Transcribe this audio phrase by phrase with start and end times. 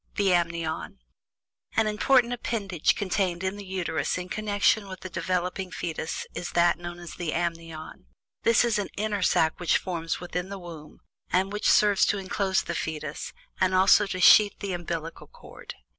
[0.15, 0.97] THE AMNION.
[1.77, 6.79] An important appendage contained in the Uterus in connection with the developing fetus is that
[6.79, 8.07] known as "The Amnion."
[8.41, 11.01] This is an inner sack which forms within the womb,
[11.31, 15.75] and which serves to enclose the fetus, and also to sheath the umbillical cord.